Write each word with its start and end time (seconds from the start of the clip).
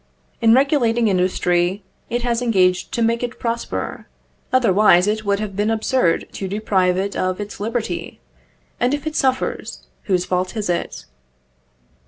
In 0.41 0.55
regulating 0.55 1.09
industry, 1.09 1.83
it 2.09 2.23
has 2.23 2.41
engaged 2.41 2.91
to 2.93 3.03
make 3.03 3.21
it 3.21 3.37
prosper, 3.37 4.07
otherwise 4.51 5.05
it 5.05 5.23
would 5.25 5.39
have 5.39 5.55
been 5.55 5.69
absurd 5.69 6.27
to 6.31 6.47
deprive 6.47 6.97
it 6.97 7.15
of 7.15 7.39
its 7.39 7.59
liberty; 7.59 8.19
and 8.79 8.95
if 8.95 9.05
it 9.05 9.15
suffers, 9.15 9.85
whose 10.05 10.25
fault 10.25 10.57
is 10.57 10.71
it? 10.71 11.05